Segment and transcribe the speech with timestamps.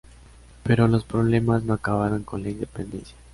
[0.63, 3.15] Pero los problemas no acabaron con la independencia.